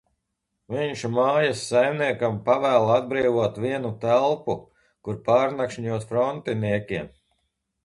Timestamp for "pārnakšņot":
5.31-6.11